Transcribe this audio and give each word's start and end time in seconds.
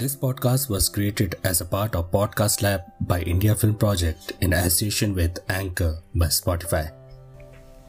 This 0.00 0.14
podcast 0.24 0.70
was 0.70 0.86
created 0.94 1.34
as 1.46 1.60
a 1.60 1.66
part 1.74 1.94
of 1.94 2.04
Podcast 2.14 2.62
Lab 2.62 2.78
by 3.10 3.18
India 3.32 3.54
Film 3.54 3.74
Project 3.74 4.32
in 4.42 4.52
association 4.52 5.12
with 5.14 5.60
Anchor 5.60 5.90
by 6.16 6.28
Spotify. 6.28 6.84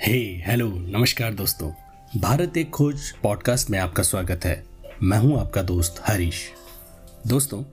Hey 0.00 0.42
hello 0.46 0.68
नमस्कार 0.68 1.34
दोस्तों। 1.34 1.72
भारत 2.20 2.56
एक 2.56 2.70
खोज 2.70 3.12
podcast 3.12 3.70
में 3.70 3.78
आपका 3.78 4.02
स्वागत 4.02 4.44
है। 4.44 4.64
मैं 5.02 5.18
हूँ 5.18 5.40
आपका 5.40 5.62
दोस्त 5.62 6.02
हरीश। 6.06 6.50
दोस्तों, 7.26 7.64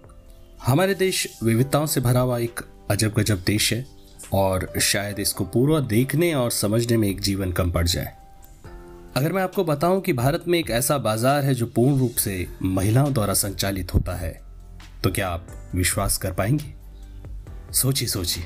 हमारे 0.64 0.94
देश 0.94 1.40
विविधताओं 1.44 1.86
से 1.86 2.02
भरा 2.02 2.20
हुआ 2.20 2.40
एक 2.40 2.60
अजब 2.92 3.14
गजब 3.14 3.44
देश 3.46 3.74
है 3.74 3.86
और 4.34 4.74
शायद 4.82 5.20
इसको 5.20 5.46
पूरा 5.46 5.80
देखने 5.80 6.34
और 6.34 6.52
समझने 6.52 6.98
में 6.98 7.08
एक 7.08 7.22
जीवन 7.22 7.52
कम 7.52 7.72
पड़ 7.72 7.88
जाए। 7.88 8.19
अगर 9.18 9.34
मैं 9.34 9.42
आपको 9.44 9.64
बताऊँ 9.64 10.02
कि 10.02 10.14
भारत 10.14 10.44
में 10.48 10.58
एक 10.60 10.70
ऐसा 10.70 10.98
बाज़ार 10.98 11.44
है 11.46 11.54
जो 11.56 11.66
पूर्ण 11.66 11.98
रूप 12.00 12.16
से 12.16 12.48
महिलाओं 12.62 13.14
द्वारा 13.14 13.34
संचालित 13.34 13.94
होता 13.94 14.16
है 14.16 14.32
तो 15.04 15.12
क्या 15.12 15.30
आप 15.30 15.48
विश्वास 15.76 16.18
कर 16.18 16.34
पाएँगे? 16.34 16.74
सोचिए 17.74 18.08
सोचिए। 18.08 18.44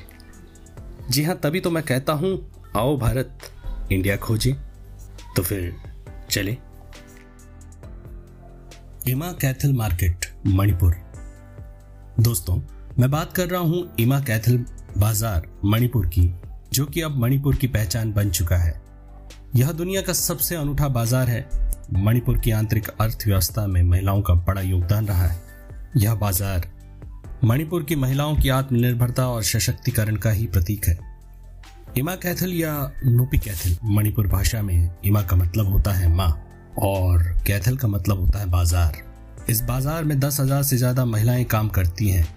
जी 1.09 1.23
हाँ 1.23 1.35
तभी 1.35 1.59
तो 1.59 1.71
मैं 1.71 1.83
कहता 1.83 2.13
हूँ, 2.13 2.37
आओ 2.75 2.97
भारत, 2.97 3.39
इंडिया 3.91 4.17
खोजे। 4.17 4.55
तो 5.35 5.43
फिर 5.43 5.73
चले। 6.29 6.57
इमा 9.07 9.31
कैथल 9.31 9.73
मार्केट, 9.73 10.25
मणिपुर। 10.47 10.95
दोस्तों, 12.19 12.59
मैं 12.99 13.11
बात 13.11 13.33
कर 13.33 13.49
रहा 13.49 13.61
हूँ 13.61 13.95
इमा 13.99 14.19
कैथल 14.19 14.65
बाज़ार, 14.97 15.47
मणिपुर 15.65 16.07
की, 16.07 16.29
जो 16.73 16.85
कि 16.85 17.01
अब 17.01 17.17
मणिपुर 17.17 17.55
की 17.55 17.67
पहचान 17.67 18.13
बन 18.13 18.29
चुका 18.29 18.57
है। 18.57 18.81
यह 19.53 19.71
दुनिया 19.71 20.01
का 20.01 20.13
सबसे 20.13 20.55
अनूठा 20.55 20.87
बाज़ार 20.87 21.29
है। 21.29 21.45
मणिपुर 21.93 22.37
की 22.37 22.51
आंतरिक 22.51 22.87
अर्थव्यवस्था 22.91 23.65
में 23.67 23.81
महिलाओं 23.83 24.21
का 24.21 24.33
बड़ा 24.45 24.61
योगदान 24.61 25.07
रहा 25.07 25.25
है। 25.25 25.41
यह 25.97 26.13
बाज़ार 26.15 26.67
मणिपुर 27.43 27.83
की 27.83 27.95
महिलाओं 27.95 28.35
की 28.35 28.49
आत्मनिर्भरता 28.49 29.27
और 29.27 29.43
सशक्तिकरण 29.43 30.15
का 30.15 30.31
ही 30.31 30.47
प्रतीक 30.47 30.85
है। 30.85 30.97
इमा 31.97 32.15
कैथल 32.15 32.53
या 32.53 32.73
नूपी 33.05 33.37
कैथल? 33.37 33.75
मणिपुर 33.85 34.27
भाषा 34.27 34.61
में 34.61 34.89
इमा 35.05 35.21
का 35.21 35.35
मतलब 35.35 35.67
होता 35.67 35.91
है 35.91 36.07
माँ 36.07 36.29
और 36.79 37.23
कैथल 37.47 37.77
का 37.77 37.87
मतलब 37.87 38.19
होता 38.19 38.39
है 38.39 38.49
बाज़ार। 38.49 38.97
इस 39.49 39.61
बाज़ार 39.61 40.03
में 40.03 40.19
दस 40.19 40.39
हज़ार 40.39 40.63
से 40.63 40.77
ज़्यादा 40.77 41.05
महिलाएँ 41.05 41.43
काम 41.45 41.69
करती 41.69 42.09
हैं। 42.09 42.27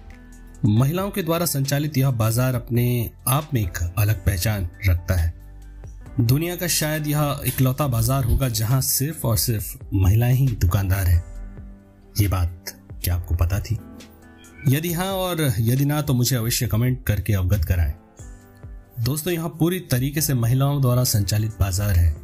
महिलाओं 0.65 1.09
के 1.11 1.23
द्वारा 1.23 1.45
संचालित 1.45 1.97
यह 1.97 2.11
बाज़ार 2.11 2.55
अपने 2.55 3.09
आप 3.27 3.49
में 3.53 3.61
एक 3.61 3.77
अलग 3.97 4.23
पहचान 4.25 4.69
रखता 4.87 5.15
है। 5.15 5.33
दुनिया 6.19 6.55
का 6.55 6.67
शायद 6.67 7.07
यह 7.07 7.41
इकलौता 7.45 7.85
बाज़ार 7.87 8.23
होगा 8.23 8.47
जहाँ 8.49 8.79
सिर्फ़ 8.81 9.25
और 9.27 9.35
सिर्फ़ 9.37 9.65
महिलाएँ 9.93 10.35
ही 10.35 10.47
दुकानदार 10.51 11.07
हैं। 11.07 11.23
ये 12.19 12.27
बात 12.27 12.71
क्या 13.03 13.15
आपको 13.15 13.35
पता 13.35 13.59
थी? 13.59 13.77
यदि 14.67 14.93
हाँ 14.93 15.11
और 15.13 15.41
यदि 15.59 15.85
ना 15.85 16.01
तो 16.01 16.13
मुझे 16.13 16.35
अवश्य 16.35 16.67
कमेंट 16.67 17.05
करके 17.05 17.33
अवगत 17.33 17.65
कराएँ। 17.65 17.93
दोस्तों, 18.99 19.33
यहाँ 19.33 19.49
पूरी 19.59 19.79
तरीके 19.91 20.21
से 20.21 20.33
महिलाओं 20.33 20.81
द्वारा 20.81 21.03
संचालित 21.03 21.59
बाज़ार 21.59 21.95
है। 21.95 22.15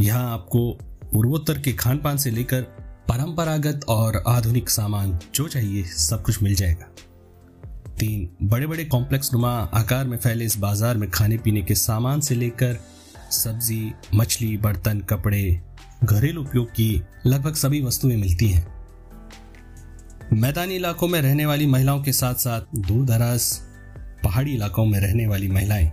यहाँ 0.00 0.32
आपको 0.32 0.70
पूर्वोत्तर 1.12 1.58
के 1.58 1.72
खान 1.72 1.98
पान 1.98 2.16
से 2.16 2.30
लेकर 2.30 2.62
परंपरागत 3.08 3.84
और 3.88 4.22
आधुनिक 4.26 4.70
सामान 4.70 5.18
जो 5.34 5.48
चाहिए, 5.48 5.84
सब 5.84 6.22
कुछ 6.22 6.42
मिल 6.42 6.54
जाएगा। 6.54 6.92
तीन 7.98 8.28
बड़े 8.42 8.66
बड़े 8.66 8.84
कॉम्प्लेक्स 8.84 9.32
नुमा 9.32 9.52
आकार 9.74 10.04
में 10.04 10.18
फैले 10.18 10.44
इस 10.44 10.58
बाज़ार 10.58 10.96
में 10.96 11.10
खाने 11.10 11.38
पीने 11.38 11.62
के 11.62 11.74
सामान 11.74 12.20
से 12.20 12.34
लेकर 12.34 12.78
सब्ज़ी, 13.30 13.92
मछली, 14.14 14.56
बर्तन, 14.56 15.00
कपड़े, 15.00 15.60
घरेलू 16.04 16.42
उपयोग 16.42 16.70
की 16.70 17.02
लगभग 17.26 17.54
सभी 17.54 17.82
वस्तुएँ 17.82 18.16
मिलती 18.16 18.48
हैं। 18.48 18.66
मैदानी 20.32 20.74
इलाकों 20.74 21.08
में 21.08 21.20
रहने 21.20 21.46
वाली 21.46 21.66
महिलाओं 21.66 22.02
के 22.02 22.12
साथ 22.12 22.34
साथ 22.34 22.60
दूर 22.76 23.06
दराज 23.06 23.60
पहाड़ी 24.24 24.54
इलाकों 24.54 24.84
में 24.84 25.00
रहने 25.00 25.26
वाली 25.26 25.48
महिलाएँ, 25.48 25.92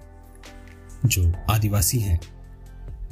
जो 1.05 1.33
आदिवासी 1.49 1.99
हैं, 1.99 2.19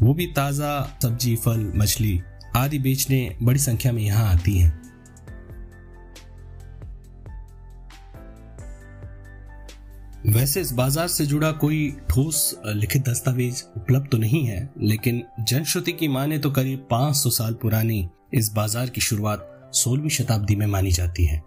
वो 0.02 0.14
भी 0.14 0.28
ताज़ा 0.28 1.00
सब्ज़ी, 1.04 1.36
फल, 1.36 1.72
मछली 1.76 2.22
आदि 2.56 2.80
बेचने 2.80 3.38
बड़ी 3.44 3.60
संख्या 3.60 3.92
में 3.92 4.04
यहाँ 4.04 4.34
आती 4.34 4.58
हैं। 4.58 4.91
वैसे 10.32 10.62
इस 10.62 10.72
बाज़ार 10.72 11.08
से 11.08 11.26
जुड़ा 11.26 11.52
कोई 11.52 11.90
ठोस 12.10 12.62
लिखित 12.66 13.08
दस्तावेज़ 13.08 13.64
उपलब्ध 13.78 14.08
तो 14.12 14.18
नहीं 14.18 14.44
है, 14.46 14.70
लेकिन 14.82 15.22
जनश्रुति 15.42 15.92
की 15.92 16.08
माने 16.08 16.38
तो 16.40 16.52
करीब 16.52 16.88
500 16.92 17.30
साल 17.30 17.54
पुरानी 17.54 18.08
इस 18.34 18.52
बाज़ार 18.54 18.90
की 18.90 19.02
शुरुआत 19.02 19.72
16वीं 19.76 20.10
शताब्दी 20.10 20.56
में 20.56 20.66
मानी 20.68 20.92
जाती 20.92 21.26
है। 21.26 21.42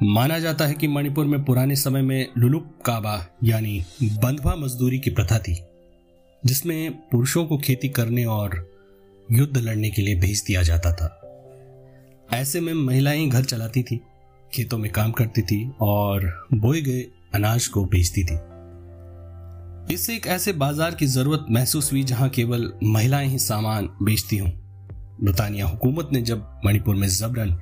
माना 0.00 0.38
जाता 0.38 0.66
है 0.66 0.74
कि 0.74 0.88
मणिपुर 0.88 1.26
में 1.26 1.44
पुराने 1.44 1.76
समय 1.76 2.02
में 2.02 2.26
लुलुक 2.38 2.66
काबा 2.86 3.14
यानी 3.44 3.78
बंधवा 4.02 4.56
मजदूरी 4.56 4.98
की 4.98 5.10
प्रथा 5.10 5.38
थी, 5.38 5.58
जिसमें 6.42 6.92
पुरुषों 7.08 7.46
को 7.46 7.58
खेती 7.58 7.88
करने 7.90 8.24
और 8.26 8.60
युद्ध 9.28 9.56
लड़ने 9.58 9.90
के 9.90 10.02
लिए 10.02 10.20
भेज 10.20 10.44
दिया 10.46 10.62
जाता 10.62 10.92
था। 10.92 11.18
ऐसे 12.32 12.60
में 12.60 12.74
महिलाएँ 12.74 13.28
घर 13.28 13.44
चलाती 13.44 13.82
थी, 13.82 14.00
खेतों 14.52 14.78
में 14.78 14.92
काम 14.92 15.12
करती 15.12 15.42
थी 15.42 15.66
और 15.82 16.32
बोए 16.54 16.80
गए 16.82 17.06
अनाज 17.34 17.66
को 17.66 17.84
बेचती 17.84 18.24
थी। 18.24 18.34
इससे 19.94 20.14
एक 20.14 20.26
ऐसे 20.26 20.52
बाज़ार 20.52 20.94
की 20.94 21.06
ज़रूरत 21.06 21.46
महसूस 21.50 21.92
हुई 21.92 22.02
जहाँ 22.04 22.28
केवल 22.28 22.72
महिलाएँ 22.84 23.28
ही 23.28 23.38
सामान 23.38 23.88
बेचती 24.02 24.36
हों। 24.36 24.50
ब्रितानिया 25.22 25.66
हुकूमत 25.66 26.08
ने 26.12 26.22
जब 26.22 26.60
मणिपुर 26.66 26.94
में 26.94 27.08
जबरन 27.08 27.58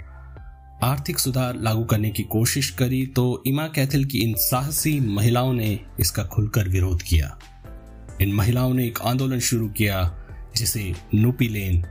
आर्थिक 0.83 1.19
सुधार 1.19 1.57
लागू 1.57 1.85
करने 1.85 2.11
की 2.11 2.23
कोशिश 2.23 2.71
करी 2.71 3.07
तो 3.07 3.43
इमा 3.47 3.67
कैथल 3.69 4.05
की 4.05 4.19
इन 4.19 4.35
साहसी 4.39 4.99
महिलाओं 5.01 5.53
ने 5.53 5.79
इसका 6.01 6.25
खुलकर 6.25 6.69
विरोध 6.69 7.03
किया। 7.03 7.39
इन 8.21 8.33
महिलाओं 8.35 8.75
ने 8.75 8.87
एक 8.87 8.99
आंदोलन 9.03 9.39
शुरू 9.39 9.69
किया, 9.69 10.03
जिसे 10.57 10.93
नूपी 11.15 11.49
लेन 11.49 11.85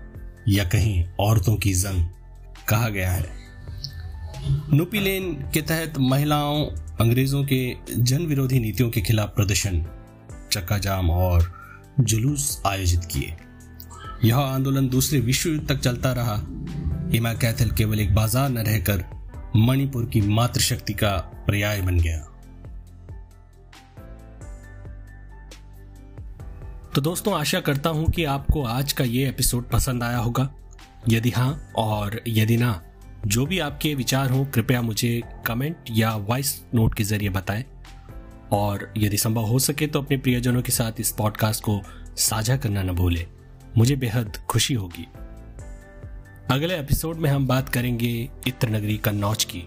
या 0.50 0.64
कहीं 0.64 1.04
औरतों 1.20 1.56
की 1.56 1.74
जंग 1.74 2.08
कहा 2.70 2.90
गया 2.90 3.12
है। 3.12 3.30
नूपी 4.74 5.00
लेन 5.00 5.34
के 5.54 5.62
तहत 5.62 5.98
महिलाओं 6.00 6.66
अंग्रेज़ों 7.02 7.44
के 7.44 7.76
जन 7.94 8.26
विरोधी 8.26 8.60
नीतियों 8.60 8.90
के 8.90 9.02
खिलाफ 9.02 9.30
प्रदर्शन 9.36 9.86
चक्का 10.52 10.78
जाम 10.78 11.10
और 11.10 11.52
जुलूस 12.00 12.62
आयोजित 12.66 13.06
किए। 13.06 13.36
यह 14.24 14.38
आंदोलन 14.38 14.90
दूसरे 14.90 15.20
विश्व 15.20 15.50
युद्ध 15.50 15.68
तक 15.70 15.80
चलता 15.80 16.12
रहा। 16.14 16.36
हिमा 17.12 17.34
कैथल 17.34 17.72
केवल 17.72 18.00
एक 18.00 18.14
बाज़ार 18.16 18.50
न 18.50 18.58
रहकर 18.58 19.04
मणिपुर 19.56 20.06
की 20.06 20.22
मातृशक्ति 20.22 20.94
का 20.94 21.16
पर्याय 21.48 21.82
बन 21.82 22.00
गया। 22.00 22.20
तो 26.96 27.02
दोस्तों, 27.02 27.34
आशा 27.34 27.60
करता 27.60 27.90
हूँ 27.90 28.10
कि 28.12 28.24
आपको 28.26 28.64
आज 28.64 28.94
का 28.94 29.04
ये 29.04 29.28
एपिसोड 29.30 29.70
पसंद 29.70 30.04
आया 30.04 30.18
होगा। 30.18 30.50
यदि 31.10 31.30
हाँ 31.30 31.72
और 31.78 32.22
यदि 32.28 32.58
ना 32.58 32.82
जो 33.28 33.46
भी 33.46 33.60
आपके 33.60 33.96
विचार 33.96 34.30
हो, 34.30 34.46
कृपया 34.46 34.82
मुझे 34.82 35.22
कमेंट 35.46 35.78
या 35.92 36.16
वॉइस 36.16 36.66
नोट 36.76 36.94
के 36.94 37.04
ज़रिए 37.04 37.30
बताएँ। 37.30 37.66
और 38.52 38.94
यदि 38.98 39.18
संभव 39.18 39.42
हो 39.42 39.60
सके 39.60 39.88
तो 39.88 40.02
अपने 40.02 40.18
प्रियजनों 40.18 40.62
के 40.62 40.72
साथ 40.72 40.92
इस 41.00 41.12
पॉडकास्ट 41.12 41.64
को 41.64 41.82
साझा 42.18 42.58
करना 42.58 42.84
न 42.84 42.92
भूलें। 42.92 43.28
मुझे 43.78 43.96
बेहद 43.96 44.38
खुशी 44.38 44.74
होगी। 44.74 45.08
अगले 46.52 46.80
एपिसोड 46.80 47.18
में 47.18 47.30
हम 47.30 47.48
बात 47.48 47.70
करेंगे 47.70 48.30
इत्र 48.48 48.70
नगरी 48.70 48.98
कन्नौज 48.98 49.44
की। 49.44 49.60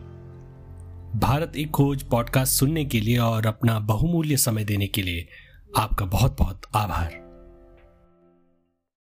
भारत 1.18 1.52
एक 1.56 1.70
खोज 1.70 2.02
पॉडकास्ट 2.02 2.52
सुनने 2.52 2.84
के 2.84 3.00
लिए 3.00 3.18
और 3.18 3.46
अपना 3.46 3.78
बहुमूल्य 3.78 4.36
समय 4.36 4.64
देने 4.64 4.86
के 4.86 5.02
लिए 5.02 5.28
आपका 5.78 6.06
बहुत 6.06 6.36
बहुत 6.38 6.62
आभार। 6.74 7.21